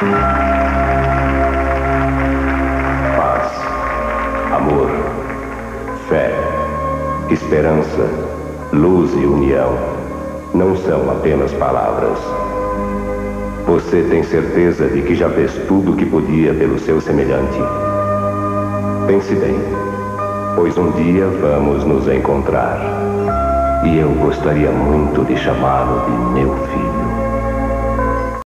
Paz, 0.00 0.08
amor, 4.50 4.88
fé, 6.08 6.32
esperança, 7.30 8.08
luz 8.72 9.12
e 9.12 9.26
união 9.26 9.76
não 10.54 10.74
são 10.74 11.10
apenas 11.10 11.52
palavras. 11.52 12.18
Você 13.66 14.00
tem 14.08 14.22
certeza 14.22 14.88
de 14.88 15.02
que 15.02 15.14
já 15.14 15.28
fez 15.28 15.52
tudo 15.68 15.92
o 15.92 15.96
que 15.96 16.06
podia 16.06 16.54
pelo 16.54 16.78
seu 16.78 16.98
semelhante? 16.98 17.58
Pense 19.06 19.34
bem, 19.34 19.60
pois 20.56 20.78
um 20.78 20.92
dia 20.92 21.26
vamos 21.42 21.84
nos 21.84 22.08
encontrar. 22.08 22.80
E 23.84 23.98
eu 23.98 24.08
gostaria 24.12 24.70
muito 24.70 25.26
de 25.26 25.36
chamá-lo 25.36 26.06
de 26.06 26.40
meu 26.40 26.56
filho. 26.68 26.89